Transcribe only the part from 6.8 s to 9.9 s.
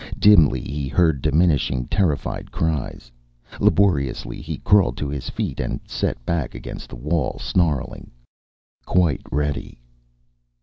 the wall, snarling, quite ready....